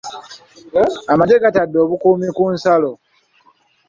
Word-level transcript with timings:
Amagye 1.11 1.35
gatadde 1.43 1.77
obukuumi 1.85 2.27
ku 2.37 2.43
nsalo. 2.53 2.91